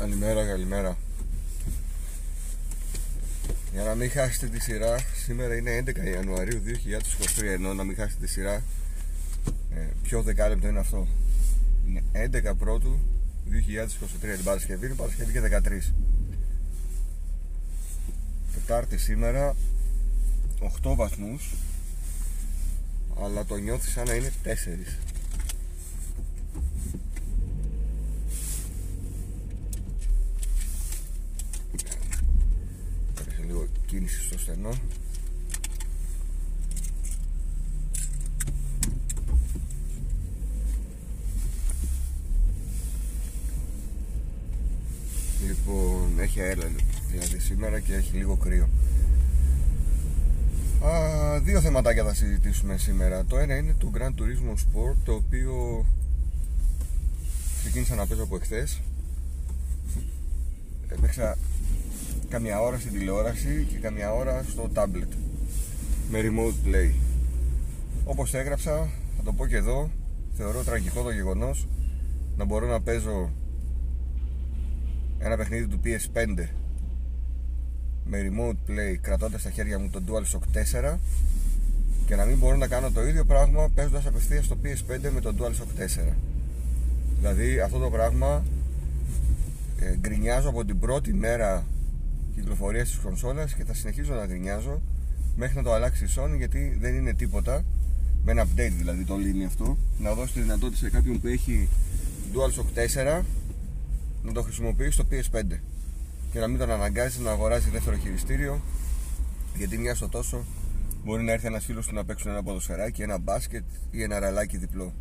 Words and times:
Καλημέρα, 0.00 0.46
καλημέρα. 0.46 0.96
Για 3.72 3.82
να 3.82 3.94
μην 3.94 4.10
χάσετε 4.10 4.46
τη 4.46 4.60
σειρά, 4.60 4.98
σήμερα 5.24 5.56
είναι 5.56 5.82
11 5.86 6.04
Ιανουαρίου 6.12 6.62
2023, 7.38 7.42
ενώ 7.42 7.74
να 7.74 7.84
μην 7.84 7.96
χάσετε 7.96 8.24
τη 8.24 8.30
σειρά, 8.30 8.62
ε, 9.74 9.88
ποιο 10.02 10.22
δεκάλεπτο 10.22 10.68
είναι 10.68 10.78
αυτό. 10.78 11.06
Είναι 11.88 12.02
11 12.12 12.54
πρώτου 12.58 12.98
2023, 13.46 14.36
την 14.36 14.44
Παρασκευή, 14.44 14.86
είναι 14.86 14.94
Παρασκευή 14.94 15.32
και 15.32 15.40
13. 15.40 15.92
Τετάρτη 18.54 18.98
σήμερα, 18.98 19.56
8 20.82 20.94
βαθμούς, 20.94 21.54
αλλά 23.22 23.44
το 23.44 23.56
νιώθεις 23.56 23.92
σαν 23.92 24.06
να 24.06 24.14
είναι 24.14 24.32
4. 24.42 25.09
Κίνηση 33.90 34.22
στο 34.22 34.38
στενό. 34.38 34.70
Λοιπόν, 45.46 46.18
έχει 46.18 46.40
αέρα 46.40 46.70
δηλαδή 47.10 47.38
σήμερα 47.38 47.80
και 47.80 47.94
έχει 47.94 48.16
λίγο 48.16 48.36
κρύο. 48.36 48.68
Α, 50.84 51.40
Δύο 51.40 51.60
θεματάκια 51.60 52.04
θα 52.04 52.14
συζητήσουμε 52.14 52.76
σήμερα. 52.76 53.24
Το 53.24 53.38
ένα 53.38 53.56
είναι 53.56 53.74
το 53.78 53.90
Grand 53.94 54.20
Turismo 54.20 54.52
Sport 54.54 54.96
Το 55.04 55.12
οποίο 55.12 55.84
ξεκίνησα 57.60 57.94
να 57.94 58.06
παίζω 58.06 58.22
από 58.22 58.36
εχθές. 58.36 58.80
Έπαιξα 60.88 61.38
καμιά 62.30 62.60
ώρα 62.60 62.78
στην 62.78 62.92
τηλεόραση 62.92 63.66
και 63.70 63.78
καμιά 63.78 64.12
ώρα 64.12 64.44
στο 64.48 64.70
tablet. 64.74 65.08
Με 66.10 66.20
remote 66.22 66.68
play. 66.68 66.90
Όπως 68.04 68.34
έγραψα 68.34 68.88
θα 69.16 69.22
το 69.24 69.32
πω 69.32 69.46
και 69.46 69.56
εδώ 69.56 69.90
θεωρώ 70.36 70.62
τραγικό 70.62 71.02
το 71.02 71.10
γεγονός 71.10 71.66
να 72.36 72.44
μπορώ 72.44 72.66
να 72.66 72.80
παίζω 72.80 73.30
ένα 75.18 75.36
παιχνίδι 75.36 75.66
του 75.66 75.80
PS5 75.84 76.46
με 78.04 78.28
remote 78.28 78.70
play 78.70 78.96
κρατώντας 79.00 79.40
στα 79.40 79.50
χέρια 79.50 79.78
μου 79.78 79.90
το 79.90 80.02
DualShock 80.06 80.58
4 80.90 80.96
και 82.06 82.16
να 82.16 82.24
μην 82.24 82.38
μπορώ 82.38 82.56
να 82.56 82.66
κάνω 82.66 82.90
το 82.90 83.06
ίδιο 83.06 83.24
πράγμα 83.24 83.68
παίζοντας 83.74 84.06
απευθείας 84.06 84.44
στο 84.44 84.56
PS5 84.62 85.10
με 85.14 85.20
το 85.20 85.34
DualShock 85.38 85.82
4 86.08 86.12
δηλαδή 87.18 87.60
αυτό 87.60 87.78
το 87.78 87.90
πράγμα 87.90 88.44
ε, 89.80 89.96
γκρινιάζω 89.96 90.48
από 90.48 90.64
την 90.64 90.78
πρώτη 90.78 91.14
μέρα 91.14 91.66
κυκλοφορία 92.40 92.82
της 92.82 92.98
κονσόλας 93.02 93.54
και 93.54 93.64
θα 93.64 93.74
συνεχίζω 93.74 94.14
να 94.14 94.26
γκρινιάζω 94.26 94.82
μέχρι 95.36 95.56
να 95.56 95.62
το 95.62 95.72
αλλάξει 95.72 96.04
η 96.04 96.08
Sony 96.16 96.36
γιατί 96.36 96.76
δεν 96.80 96.94
είναι 96.94 97.12
τίποτα. 97.12 97.64
Με 98.24 98.32
ένα 98.32 98.44
update 98.44 98.72
δηλαδή 98.76 99.04
το 99.04 99.16
λύνει 99.16 99.44
αυτό. 99.44 99.78
Να 99.98 100.14
δώσει 100.14 100.32
τη 100.32 100.40
δυνατότητα 100.40 100.76
σε 100.76 100.90
κάποιον 100.90 101.20
που 101.20 101.26
έχει 101.26 101.68
DualShock 102.34 103.18
4 103.18 103.22
να 104.22 104.32
το 104.32 104.42
χρησιμοποιήσει 104.42 104.90
στο 104.90 105.04
PS5 105.10 105.58
και 106.32 106.38
να 106.38 106.48
μην 106.48 106.58
τον 106.58 106.70
αναγκάζει 106.70 107.20
να 107.20 107.30
αγοράζει 107.30 107.70
δεύτερο 107.70 107.96
χειριστήριο 107.96 108.60
γιατί 109.56 109.78
μια 109.78 109.94
στο 109.94 110.08
τόσο 110.08 110.44
μπορεί 111.04 111.22
να 111.22 111.32
έρθει 111.32 111.46
ένας 111.46 111.64
φίλος 111.64 111.86
του 111.86 111.94
να 111.94 112.04
παίξουν 112.04 112.30
ένα 112.30 112.42
ποδοσφαιράκι, 112.42 113.02
ένα 113.02 113.18
μπάσκετ 113.18 113.64
ή 113.90 114.02
ένα 114.02 114.18
ραλάκι 114.18 114.56
διπλό. 114.56 114.92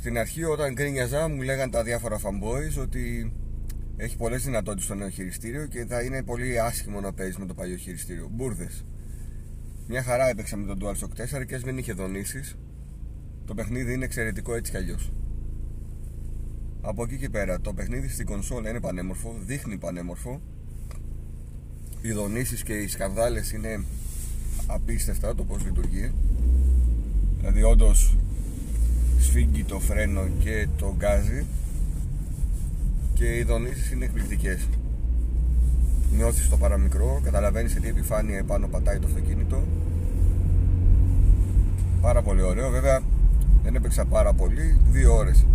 Στην 0.00 0.18
αρχή 0.18 0.44
όταν 0.44 0.72
γκρίνιαζα 0.72 1.28
μου 1.28 1.42
λέγαν 1.42 1.70
τα 1.70 1.82
διάφορα 1.82 2.18
fanboys 2.18 2.82
ότι 2.82 3.32
έχει 3.96 4.16
πολλές 4.16 4.44
δυνατότητες 4.44 4.84
στο 4.84 4.94
νέο 4.94 5.08
χειριστήριο 5.08 5.66
και 5.66 5.84
θα 5.84 6.02
είναι 6.02 6.22
πολύ 6.22 6.60
άσχημο 6.60 7.00
να 7.00 7.12
παίζεις 7.12 7.36
με 7.36 7.46
το 7.46 7.54
παλιό 7.54 7.76
χειριστήριο. 7.76 8.28
Μπούρδε. 8.32 8.68
Μια 9.88 10.02
χαρά 10.02 10.28
έπαιξα 10.28 10.56
με 10.56 10.66
τον 10.66 10.78
DualShock 10.82 11.38
4 11.40 11.44
και 11.46 11.54
ας 11.54 11.62
δεν 11.62 11.78
είχε 11.78 11.92
δονήσεις. 11.92 12.56
Το 13.44 13.54
παιχνίδι 13.54 13.92
είναι 13.92 14.04
εξαιρετικό 14.04 14.54
έτσι 14.54 14.70
κι 14.70 14.76
αλλιώς. 14.76 15.12
Από 16.80 17.02
εκεί 17.02 17.16
και 17.16 17.28
πέρα, 17.28 17.60
το 17.60 17.72
παιχνίδι 17.72 18.08
στην 18.08 18.26
κονσόλα 18.26 18.70
είναι 18.70 18.80
πανέμορφο, 18.80 19.36
δείχνει 19.46 19.78
πανέμορφο. 19.78 20.40
Οι 22.02 22.12
δονήσεις 22.12 22.62
και 22.62 22.72
οι 22.72 22.88
σκανδάλες 22.88 23.52
είναι 23.52 23.84
απίστευτα 24.66 25.34
το 25.34 25.44
πώς 25.44 25.64
λειτουργεί. 25.64 26.12
Δηλαδή, 27.38 27.62
όντως 27.62 28.16
σφίγγει 29.20 29.64
το 29.64 29.78
φρένο 29.78 30.22
και 30.38 30.68
το 30.76 30.94
γκάζι 30.96 31.44
και 33.14 33.36
οι 33.36 33.42
δονήσεις 33.42 33.90
είναι 33.90 34.04
εκπληκτικές. 34.04 34.68
Νιώθεις 36.16 36.48
το 36.48 36.56
παραμικρό 36.56 37.20
καταλαβαίνεις 37.24 37.72
σε 37.72 37.80
τι 37.80 37.88
επιφάνεια 37.88 38.38
επάνω 38.38 38.66
πατάει 38.66 38.98
το 38.98 39.06
αυτοκίνητο. 39.06 39.62
Πάρα 42.00 42.22
πολύ 42.22 42.42
ωραίο. 42.42 42.70
Βέβαια 42.70 43.00
δεν 43.62 43.74
έπαιξα 43.74 44.04
πάρα 44.04 44.32
πολύ 44.32 44.78
δύο 44.90 45.14
ώρες. 45.14 45.46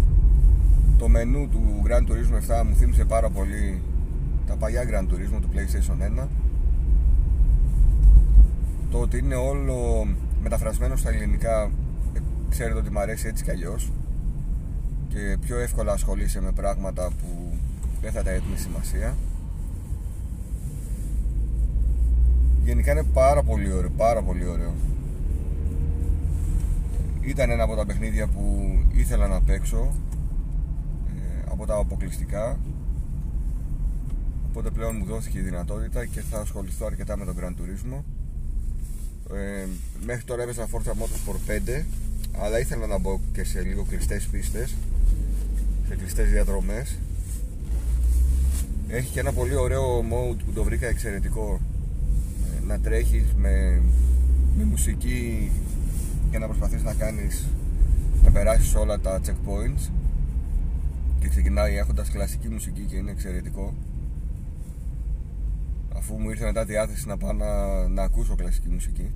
Το 0.98 1.08
μενού 1.08 1.48
του 1.50 1.84
Grand 1.88 2.12
Turismo 2.12 2.62
7 2.62 2.64
μου 2.68 2.76
θύμισε 2.76 3.06
πάρα 3.06 3.30
πολύ 3.30 3.82
τα 4.48 4.56
παλιά 4.56 4.84
Grand 4.84 5.14
Turismo 5.14 5.40
του 5.42 5.50
PlayStation 5.54 6.22
1 6.24 6.28
το 8.92 8.98
ότι 9.02 9.18
είναι 9.18 9.36
όλο 9.36 10.08
μεταφρασμένο 10.44 10.96
στα 10.96 11.10
ελληνικά 11.10 11.72
ξέρετε 12.56 12.80
ότι 12.80 12.92
μου 12.92 13.00
αρέσει 13.00 13.28
έτσι 13.28 13.44
κι 13.44 13.52
αλλιώς. 13.52 13.92
Και 15.08 15.38
πιο 15.42 15.58
εύκολα 15.58 15.92
ασχολείσαι 15.92 16.42
με 16.42 16.52
πράγματα 16.52 17.08
που 17.08 17.54
δεν 18.02 18.12
θα 18.12 18.24
τα 18.24 18.30
έδινε 18.30 18.56
σημασία. 18.58 19.16
Γενικά 22.64 22.92
είναι 22.92 23.04
πάρα 23.04 23.44
πολύ 23.44 23.72
ωραίο 23.72 23.90
πάρα 23.90 24.22
πολύ 24.22 24.46
ωραίο. 24.46 24.74
Ήταν 27.22 27.50
ένα 27.50 27.64
από 27.64 27.76
τα 27.76 27.86
παιχνίδια 27.86 28.28
που 28.28 28.76
ήθελα 28.94 29.28
να 29.28 29.42
παίξω 29.42 29.94
ε, 31.08 31.52
από 31.52 31.66
τα 31.66 31.76
αποκλειστικά. 31.76 32.60
Οπότε 34.50 34.70
πλέον 34.70 34.96
μου 34.98 35.06
δόθηκε 35.06 35.40
η 35.40 35.42
δυνατότητα 35.42 36.06
και 36.06 36.22
θα 36.22 36.40
ασχοληθώ 36.40 36.86
αρκετά 36.86 37.18
με 37.18 37.26
τον 37.26 37.36
Grand 37.40 37.62
Turismo. 37.62 38.04
Ε, 39.36 39.66
μέχρι 40.06 40.24
τώρα 40.24 40.44
έπαιζα 40.44 40.68
Forza 40.68 40.92
Motorsport 40.92 41.70
5 41.80 41.84
αλλά 42.40 42.60
ήθελα 42.60 42.88
να 42.88 42.98
μπω 42.98 43.20
και 43.34 43.44
σε 43.44 43.62
λίγο 43.62 43.84
κλειστές 43.84 44.26
πίστες 44.26 44.76
σε 45.88 45.96
κλειστές 45.96 46.30
διαδρομές. 46.30 46.98
Έχει 48.88 49.12
και 49.12 49.20
ένα 49.20 49.32
πολύ 49.32 49.56
ωραίο 49.56 50.00
mode 50.00 50.38
που 50.46 50.52
το 50.52 50.64
βρήκα 50.64 50.88
εξαιρετικό. 50.88 51.60
Ε, 52.58 52.66
να 52.66 52.80
τρέχεις 52.80 53.34
με, 53.38 53.82
με 54.58 54.64
μουσική 54.64 55.52
και 56.32 56.38
να 56.38 56.46
προσπαθείς 56.46 56.84
να 56.84 56.94
κάνεις 56.94 57.48
να 58.24 58.32
περάσεις 58.32 58.76
όλα 58.76 59.00
τα 59.00 59.22
checkpoints. 59.26 59.90
Και 61.20 61.28
ξεκινάει 61.28 61.76
έχοντας 61.76 62.10
κλασική 62.10 62.50
μουσική 62.50 62.82
και 62.82 62.96
είναι 62.96 63.12
εξαιρετικό. 63.12 63.74
Αφού 65.96 66.20
μου 66.20 66.30
ήρθε 66.30 66.46
μετά 66.46 66.66
διάθεση 66.66 67.08
να 67.08 67.18
πάω 67.18 67.34
να, 67.34 67.88
να 67.88 68.04
ακούσω 68.04 68.36
κλασική 68.36 68.70
μουσική 68.70 69.12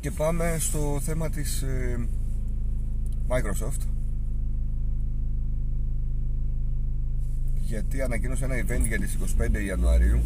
και 0.00 0.10
πάμε 0.10 0.56
στο 0.58 1.00
θέμα 1.02 1.30
της 1.30 1.62
ε, 1.62 2.08
Microsoft. 3.28 3.80
Γιατί 7.54 8.02
ανακοίνωσε 8.02 8.44
ένα 8.44 8.54
event 8.54 8.86
για 8.86 8.98
τις 8.98 9.18
25 9.38 9.64
Ιανουαρίου 9.66 10.20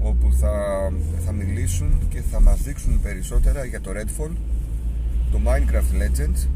όπου 0.00 0.32
θα, 0.32 0.52
θα 1.24 1.32
μιλήσουν 1.32 2.08
και 2.08 2.20
θα 2.20 2.40
μας 2.40 2.62
δείξουν 2.62 3.00
περισσότερα 3.00 3.64
για 3.64 3.80
το 3.80 3.90
Redfall 3.90 4.30
το 5.30 5.40
Minecraft 5.46 6.02
Legends. 6.02 6.46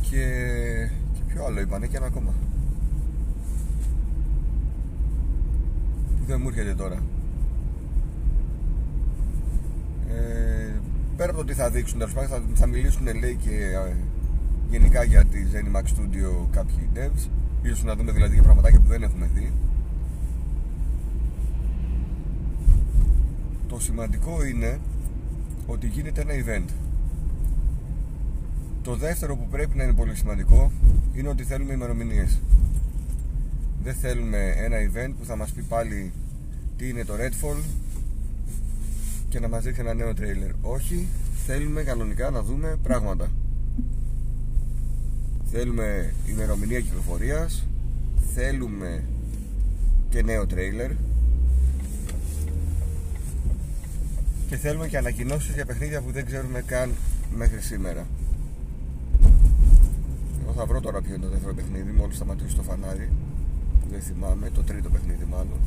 Και, 0.00 0.24
και 1.12 1.20
ποιο 1.26 1.44
άλλο 1.44 1.60
είπανε 1.60 1.86
και 1.86 1.96
ένα 1.96 2.06
ακόμα. 2.06 2.34
Δεν 6.26 6.40
μου 6.40 6.48
έρχεται 6.48 6.74
τώρα 6.74 7.02
ε, 10.10 10.80
πέρα 11.20 11.32
από 11.32 11.40
το 11.40 11.46
τι 11.46 11.54
θα 11.54 11.70
δείξουν 11.70 12.00
θα, 12.08 12.42
θα 12.54 12.66
μιλήσουν 12.66 13.04
λέει 13.20 13.36
και 13.36 13.50
ε, 13.50 13.96
γενικά 14.70 15.02
για 15.02 15.24
τη 15.24 15.38
Zenimax 15.52 15.82
Studio 15.82 16.46
κάποιοι 16.50 16.88
devs. 16.94 17.28
Ίσως 17.62 17.84
να 17.84 17.96
δούμε 17.96 18.12
δηλαδή 18.12 18.36
και 18.36 18.42
πραγματάκια 18.42 18.80
που 18.80 18.88
δεν 18.88 19.02
έχουμε 19.02 19.30
δει. 19.34 19.52
Το 23.68 23.80
σημαντικό 23.80 24.44
είναι 24.44 24.78
ότι 25.66 25.86
γίνεται 25.86 26.20
ένα 26.20 26.32
event. 26.32 26.68
Το 28.82 28.96
δεύτερο 28.96 29.36
που 29.36 29.46
πρέπει 29.50 29.76
να 29.76 29.84
είναι 29.84 29.94
πολύ 29.94 30.14
σημαντικό 30.14 30.72
είναι 31.14 31.28
ότι 31.28 31.44
θέλουμε 31.44 31.72
ημερομηνίες. 31.72 32.40
Δεν 33.82 33.94
θέλουμε 33.94 34.54
ένα 34.56 34.76
event 34.76 35.12
που 35.18 35.24
θα 35.24 35.36
μας 35.36 35.50
πει 35.50 35.62
πάλι 35.62 36.12
τι 36.76 36.88
είναι 36.88 37.04
το 37.04 37.14
Redfall 37.14 37.62
και 39.30 39.40
να 39.40 39.48
μας 39.48 39.62
δείξει 39.62 39.80
ένα 39.80 39.94
νέο 39.94 40.14
τρέιλερ. 40.14 40.50
Όχι 40.62 41.08
θέλουμε 41.46 41.82
κανονικά 41.82 42.30
να 42.30 42.42
δούμε 42.42 42.78
πράγματα. 42.82 43.30
Θέλουμε 45.50 46.14
ημερομηνία 46.26 46.80
κυκλοφορίας 46.80 47.66
θέλουμε 48.34 49.04
και 50.08 50.22
νέο 50.22 50.46
τρέιλερ. 50.46 50.90
Και 54.48 54.56
θέλουμε 54.56 54.88
και 54.88 54.96
ανακοινώσεις 54.96 55.54
για 55.54 55.66
παιχνίδια 55.66 56.00
που 56.00 56.10
δεν 56.12 56.26
ξέρουμε 56.26 56.62
καν 56.62 56.90
μέχρι 57.36 57.60
σήμερα. 57.60 58.06
Εγώ 60.42 60.52
θα 60.52 60.66
βρω 60.66 60.80
τώρα 60.80 61.00
ποιο 61.00 61.14
είναι 61.14 61.24
το 61.24 61.30
δεύτερο 61.30 61.54
παιχνίδι 61.54 61.90
μόλις 61.90 62.16
σταματήσει 62.16 62.56
το 62.56 62.62
φανάρι. 62.62 63.08
Δεν 63.90 64.00
θυμάμαι, 64.00 64.50
το 64.50 64.62
τρίτο 64.62 64.90
παιχνίδι 64.90 65.24
μάλλον 65.30 65.58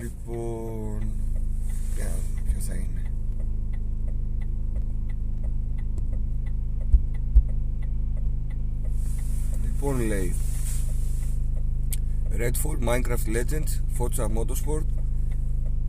Λοιπόν, 0.00 1.12
για 1.94 2.10
ποιος 2.44 2.64
θα 2.64 2.74
είναι. 2.74 3.02
Λοιπόν 9.64 10.00
λέει 10.00 10.34
Redfall, 12.30 12.88
Minecraft 12.88 13.26
Legends, 13.36 13.80
Forza 13.98 14.28
Motorsport 14.28 14.86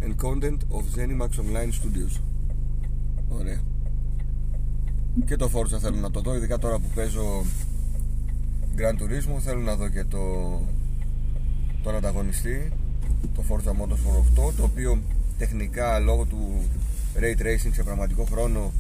and 0.02 0.16
content 0.18 0.60
of 0.72 0.84
Zenimax 0.96 1.30
Online 1.40 1.72
Studios. 1.72 2.22
Ωραία. 3.30 3.62
Και 5.26 5.36
το 5.36 5.50
Forza 5.54 5.80
θέλω 5.80 5.98
να 5.98 6.12
το 6.12 6.22
δω, 6.22 6.36
ειδικά 6.36 6.58
τώρα 6.58 6.80
που 6.80 6.88
παίζω 6.96 7.44
Grand 8.76 9.02
Turismo, 9.02 9.40
θέλω 9.40 9.62
να 9.62 9.76
δω 9.76 9.90
και 9.90 10.04
το 10.04 10.20
τον 11.84 11.96
ανταγωνιστή 11.96 12.72
το 13.36 13.44
Forza 13.50 13.70
Motorsport 13.70 14.48
8 14.50 14.54
το 14.58 14.64
οποίο 14.64 15.02
τεχνικά 15.38 16.00
λόγω 16.00 16.26
του 16.26 16.62
Ray 17.16 17.42
Tracing 17.42 17.72
σε 17.74 17.84
πραγματικό 17.84 18.24
χρόνο 18.32 18.72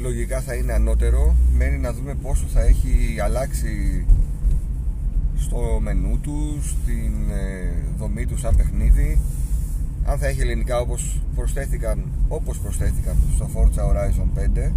λογικά 0.00 0.40
θα 0.40 0.54
είναι 0.54 0.72
ανώτερο. 0.72 1.36
Μένει 1.56 1.78
να 1.78 1.92
δούμε 1.92 2.14
πόσο 2.14 2.44
θα 2.52 2.60
έχει 2.60 3.20
αλλάξει 3.22 4.04
στο 5.36 5.78
μενού 5.82 6.18
του 6.22 6.58
στην 6.62 7.30
ε, 7.30 7.72
δομή 7.98 8.26
του 8.26 8.38
σαν 8.38 8.56
παιχνίδι. 8.56 9.18
Αν 10.04 10.18
θα 10.18 10.26
έχει 10.26 10.40
ελληνικά 10.40 10.78
όπως 10.78 11.20
προσθέθηκαν 11.34 12.04
όπως 12.28 12.58
προσθέθηκαν 12.58 13.16
στο 13.34 13.50
Forza 13.54 13.80
Horizon 13.80 14.58
5 14.68 14.70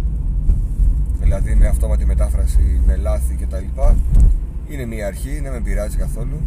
δηλαδή 1.20 1.54
με 1.54 1.66
αυτόματη 1.66 2.04
μετάφραση 2.06 2.80
με 2.86 2.96
λάθη 2.96 3.34
κτλ 3.34 3.80
είναι 4.68 4.84
μια 4.86 5.06
αρχή, 5.06 5.40
δεν 5.40 5.52
με 5.52 5.60
πειράζει 5.60 5.96
καθόλου 5.96 6.40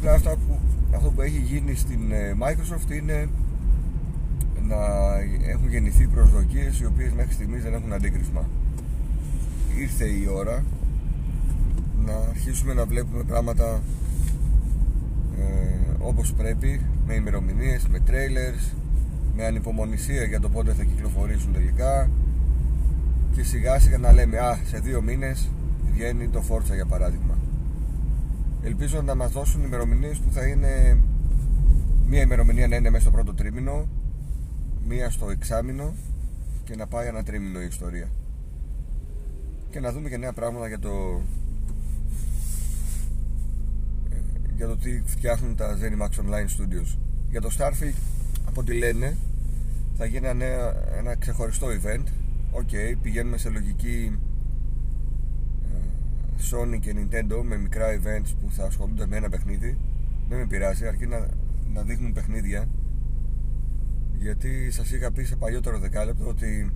Απλά 0.00 0.12
αυτά 0.12 0.30
που, 0.30 0.58
αυτό 0.94 1.10
που 1.10 1.20
έχει 1.20 1.38
γίνει 1.38 1.74
στην 1.74 2.12
ε, 2.12 2.36
Microsoft 2.40 2.90
είναι 2.90 3.28
να 4.68 4.76
έχουν 5.48 5.68
γεννηθεί 5.68 6.06
προσδοκίες 6.06 6.80
οι 6.80 6.84
οποίες 6.84 7.12
μέχρι 7.12 7.32
στιγμής 7.32 7.62
δεν 7.62 7.74
έχουν 7.74 7.92
αντίκρισμα. 7.92 8.48
Ήρθε 9.78 10.04
η 10.04 10.28
ώρα 10.34 10.64
να 12.06 12.12
αρχίσουμε 12.12 12.74
να 12.74 12.84
βλέπουμε 12.84 13.22
πράγματα 13.22 13.82
ε, 15.38 15.44
όπως 15.98 16.32
πρέπει 16.32 16.80
με 17.06 17.14
ημερομηνίες, 17.14 17.86
με 17.88 17.98
trailers 18.06 18.74
με 19.36 19.44
ανυπομονησία 19.44 20.24
για 20.24 20.40
το 20.40 20.48
πότε 20.48 20.72
θα 20.72 20.84
κυκλοφορήσουν 20.84 21.52
τελικά 21.52 22.10
και 23.34 23.42
σιγά 23.42 23.78
σιγά 23.78 23.98
να 23.98 24.12
λέμε 24.12 24.38
α, 24.38 24.58
σε 24.64 24.78
δύο 24.78 25.02
μήνες 25.02 25.50
βγαίνει 25.92 26.28
το 26.28 26.42
Forza 26.48 26.74
για 26.74 26.86
παράδειγμα 26.86 27.39
Ελπίζω 28.62 29.02
να 29.02 29.14
μας 29.14 29.32
δώσουν 29.32 29.62
ημερομηνίες 29.64 30.18
που 30.18 30.32
θα 30.32 30.46
είναι 30.46 30.98
μία 32.06 32.20
ημερομηνία 32.20 32.68
να 32.68 32.76
είναι 32.76 32.90
μέσα 32.90 33.02
στο 33.02 33.10
πρώτο 33.10 33.34
τρίμηνο 33.34 33.88
μία 34.86 35.10
στο 35.10 35.30
εξάμηνο 35.30 35.94
και 36.64 36.76
να 36.76 36.86
πάει 36.86 37.06
ένα 37.06 37.22
τρίμηνο 37.22 37.60
η 37.60 37.66
ιστορία. 37.66 38.08
Και 39.70 39.80
να 39.80 39.92
δούμε 39.92 40.08
και 40.08 40.16
νέα 40.16 40.32
πράγματα 40.32 40.68
για 40.68 40.78
το 40.78 41.22
ε, 44.10 44.16
για 44.56 44.66
το 44.66 44.76
τι 44.76 45.02
φτιάχνουν 45.04 45.56
τα 45.56 45.78
Zenimax 45.78 46.20
Online 46.20 46.60
Studios. 46.60 46.98
Για 47.30 47.40
το 47.40 47.50
Starfield 47.58 47.98
από 48.46 48.60
ό,τι 48.60 48.78
λένε 48.78 49.16
θα 49.96 50.04
γίνει 50.04 50.26
ένα, 50.26 50.44
ένα 50.98 51.16
ξεχωριστό 51.16 51.66
event. 51.66 52.04
OK, 52.50 52.68
okay, 52.72 52.94
πηγαίνουμε 53.02 53.36
σε 53.36 53.48
λογική 53.48 54.18
Sony 56.50 56.78
και 56.80 56.94
Nintendo 56.96 57.42
με 57.44 57.56
μικρά 57.56 57.86
events 57.86 58.34
που 58.40 58.50
θα 58.50 58.64
ασχολούνται 58.64 59.06
με 59.06 59.16
ένα 59.16 59.28
παιχνίδι 59.28 59.78
δεν 60.30 60.38
με 60.38 60.46
πειράζει 60.46 60.86
αρκεί 60.86 61.06
να, 61.06 61.28
να 61.72 61.82
δείχνουν 61.82 62.12
παιχνίδια. 62.12 62.68
Γιατί 64.18 64.70
σας 64.70 64.90
είχα 64.90 65.12
πει 65.12 65.24
σε 65.24 65.36
παλιότερο 65.36 65.78
δεκάλεπτο 65.78 66.28
ότι 66.28 66.72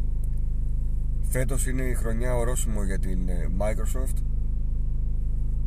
φέτος 1.22 1.66
είναι 1.66 1.82
η 1.82 1.94
χρονιά 1.94 2.34
ορόσημο 2.34 2.84
για 2.84 2.98
την 2.98 3.28
ε, 3.28 3.48
Microsoft. 3.58 4.16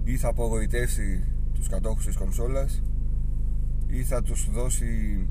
Ή 0.04 0.18
θα 0.18 0.27
απογοητεύσει 0.27 1.24
τους 1.54 1.69
κατόχους 1.69 2.06
της 2.06 2.15
κονσόλας 2.15 2.81
ή 3.88 4.04
θα 4.04 4.21
τους 4.21 4.50
δώσει 4.51 5.27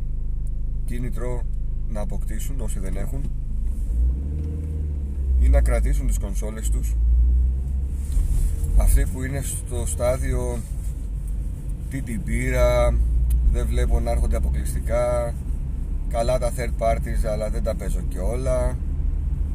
κίνητρο 0.85 1.43
να 1.89 2.01
αποκτήσουν 2.01 2.61
όσοι 2.61 2.79
δεν 2.79 2.97
έχουν 2.97 3.31
ή 5.41 5.49
να 5.49 5.61
κρατήσουν 5.61 6.07
τις 6.07 6.19
κονσόλες 6.19 6.71
τους 6.71 6.97
αυτοί 8.77 9.07
που 9.13 9.23
είναι 9.23 9.41
στο 9.41 9.87
στάδιο 9.87 10.59
τι 11.91 12.03
την 12.03 12.23
πήρα 12.23 12.95
δεν 13.53 13.67
βλέπω 13.67 14.01
να 14.01 14.11
έρχονται 14.11 14.37
αποκλειστικά. 14.37 15.35
Καλά 16.09 16.39
τα 16.39 16.53
third 16.57 16.83
parties 16.83 17.27
αλλά 17.33 17.51
δεν 17.51 17.63
τα 17.63 17.75
παίζω 17.75 18.01
και 18.09 18.19
όλα. 18.19 18.77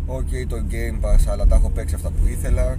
Ok 0.07 0.45
το 0.47 0.63
Game 0.71 1.05
Pass 1.05 1.27
αλλά 1.27 1.47
τα 1.47 1.55
έχω 1.55 1.69
παίξει 1.69 1.95
αυτά 1.95 2.09
που 2.09 2.27
ήθελα. 2.27 2.77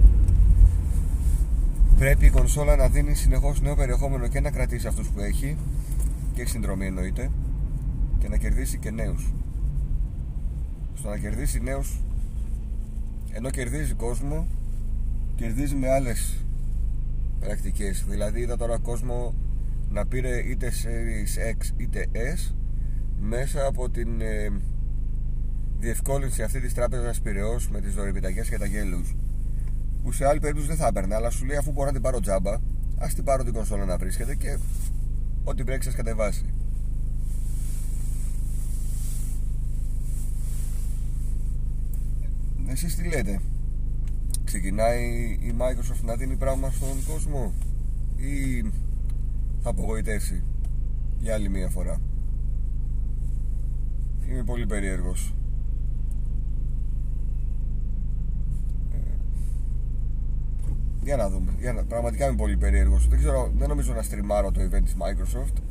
Πρέπει 1.97 2.25
η 2.25 2.29
κονσόλα 2.29 2.75
να 2.75 2.87
δίνει 2.87 3.13
συνεχώς 3.13 3.61
νέο 3.61 3.75
περιεχόμενο 3.75 4.27
και 4.27 4.39
να 4.39 4.51
κρατήσει 4.51 4.87
αυτούς 4.87 5.07
που 5.07 5.19
έχει. 5.19 5.57
Και 6.33 6.45
συνδρομή 6.45 6.85
εννοείται. 6.85 7.31
Και 8.19 8.27
να 8.29 8.37
κερδίσει 8.37 8.77
και 8.77 8.91
νέους. 8.91 9.33
Στο 10.93 11.09
να 11.09 11.17
κερδίσει 11.17 11.61
νέους 11.61 11.99
ενώ 13.33 13.49
κερδίζει 13.49 13.93
κόσμο 13.93 14.47
κερδίζει 15.35 15.75
με 15.75 15.89
άλλες 15.89 16.45
πρακτικές. 17.39 18.05
Δηλαδή 18.09 18.39
είδα 18.39 18.57
τώρα 18.57 18.77
κόσμο 18.77 19.33
να 19.89 20.05
πήρε 20.05 20.39
είτε 20.39 20.71
Series 20.83 21.57
X 21.57 21.73
είτε 21.77 22.05
S 22.13 22.53
μέσα 23.19 23.65
από 23.65 23.89
την 23.89 24.21
ε, 24.21 24.49
διευκόλυνση 25.79 26.43
αυτή 26.43 26.59
της 26.59 26.73
τράπεζας 26.73 27.21
Πυραιός 27.21 27.69
με 27.69 27.81
τις 27.81 27.93
δωρεπιταγές 27.93 28.49
και 28.49 28.57
τα 28.57 28.65
γέλους 28.65 29.15
που 30.03 30.11
σε 30.11 30.27
άλλη 30.27 30.39
περίπτωση 30.39 30.67
δεν 30.67 30.77
θα 30.77 30.87
έπαιρνε 30.87 31.15
αλλά 31.15 31.29
σου 31.29 31.45
λέει 31.45 31.57
αφού 31.57 31.71
μπορώ 31.71 31.85
να 31.85 31.93
την 31.93 32.01
πάρω 32.01 32.19
τζάμπα 32.19 32.59
ας 32.97 33.13
την 33.13 33.23
πάρω 33.23 33.43
την 33.43 33.53
κονσόλα 33.53 33.85
να 33.85 33.97
βρίσκεται 33.97 34.35
και 34.35 34.57
ό,τι 35.43 35.63
πρέπει 35.63 35.83
σας 35.83 35.95
κατεβάσει. 35.95 36.53
Εσείς 42.67 42.95
τι 42.95 43.07
λέτε; 43.07 43.39
Ξεκινάει 44.53 45.03
η 45.41 45.53
Microsoft 45.57 46.03
να 46.03 46.15
δίνει 46.15 46.35
πράγμα 46.35 46.71
στον 46.71 47.05
κόσμο 47.07 47.53
ή 48.15 48.61
θα 49.61 49.69
απογοητεύσει 49.69 50.43
για 51.19 51.33
άλλη 51.33 51.49
μία 51.49 51.69
φορά; 51.69 52.01
Είμαι 54.29 54.43
πολύ 54.43 54.65
περίεργος. 54.65 55.33
Ε, 58.93 58.97
για 61.03 61.15
να 61.15 61.29
δούμε. 61.29 61.51
Για 61.59 61.73
να, 61.73 61.83
πραγματικά 61.83 62.25
είμαι 62.25 62.35
πολύ 62.35 62.57
περίεργος. 62.57 63.07
Δεν, 63.07 63.19
ξέρω, 63.19 63.51
δεν 63.57 63.69
νομίζω 63.69 63.93
να 63.93 64.01
στριμάρω 64.01 64.51
το 64.51 64.61
event 64.61 64.83
της 64.83 64.95
Microsoft 64.97 65.61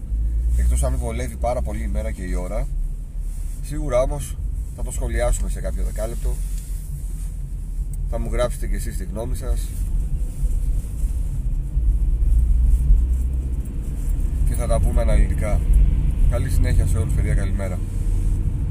εκτός 0.57 0.83
αν 0.83 0.97
βολεύει 0.97 1.37
πάρα 1.37 1.63
πολύ 1.63 1.83
η 1.83 1.89
μέρα 1.89 2.11
και 2.11 2.23
η 2.23 2.35
ώρα. 2.35 2.67
Σίγουρα 3.63 4.01
όμως 4.01 4.37
θα 4.77 4.83
το 4.83 4.91
σχολιάσουμε 4.91 5.51
σε 5.51 5.61
κάποιο 5.61 5.85
δεκάλεπτο 5.85 6.35
θα 8.15 8.21
μου 8.21 8.29
γράψετε 8.33 8.67
και 8.67 8.77
εσείς 8.77 8.97
τη 8.97 9.05
γνώμη 9.05 9.37
σας. 9.37 9.69
Και 14.49 14.55
θα 14.55 14.67
τα 14.67 14.81
πούμε 14.81 15.01
αναλυτικά. 15.01 15.61
Καλή 16.31 16.51
συνέχεια 16.51 16.87
σε 16.87 16.99
όλους 16.99 17.15
παιδιά. 17.15 17.35
Καλημέρα 17.35 17.79